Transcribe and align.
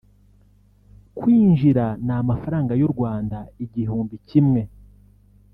kwinjira 1.17 1.85
ni 2.05 2.13
amafaranga 2.21 2.73
y’u 2.81 2.89
Rwanda 2.93 3.37
igihumbi 3.65 4.15
kimwe 4.29 4.61